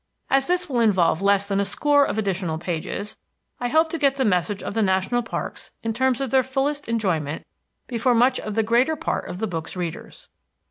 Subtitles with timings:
[0.31, 3.17] As this will involve less than a score of additional pages,
[3.59, 6.87] I hope to get the message of the national parks in terms of their fullest
[6.89, 7.45] enjoyment
[7.85, 10.29] before much the greater part of the book's readers.